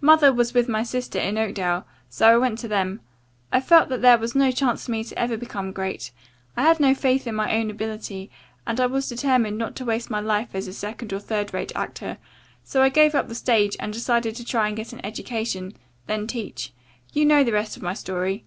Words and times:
Mother 0.00 0.32
was 0.32 0.54
with 0.54 0.68
my 0.68 0.82
sister 0.82 1.20
in 1.20 1.38
Oakdale, 1.38 1.86
so 2.08 2.26
I 2.28 2.36
went 2.36 2.58
to 2.58 2.66
them. 2.66 3.00
I 3.52 3.60
felt 3.60 3.88
that 3.90 4.02
there 4.02 4.18
was 4.18 4.34
no 4.34 4.50
chance 4.50 4.84
for 4.84 4.90
me 4.90 5.04
to 5.04 5.16
ever 5.16 5.36
become 5.36 5.70
great. 5.70 6.10
I 6.56 6.62
had 6.62 6.80
no 6.80 6.96
faith 6.96 7.28
in 7.28 7.36
my 7.36 7.54
own 7.56 7.70
ability, 7.70 8.28
and 8.66 8.80
I 8.80 8.86
was 8.86 9.06
determined 9.08 9.56
not 9.56 9.76
to 9.76 9.84
waste 9.84 10.10
my 10.10 10.18
life 10.18 10.48
as 10.52 10.66
a 10.66 10.72
second 10.72 11.12
or 11.12 11.20
third 11.20 11.54
rate 11.54 11.70
actor. 11.76 12.18
So 12.64 12.82
I 12.82 12.88
gave 12.88 13.14
up 13.14 13.28
the 13.28 13.36
stage 13.36 13.76
and 13.78 13.92
decided 13.92 14.34
to 14.34 14.44
try 14.44 14.68
to 14.68 14.74
get 14.74 14.92
an 14.92 15.00
education, 15.06 15.76
then 16.08 16.26
teach. 16.26 16.72
You 17.12 17.24
know 17.24 17.44
the 17.44 17.52
rest 17.52 17.76
of 17.76 17.82
my 17.84 17.94
story. 17.94 18.44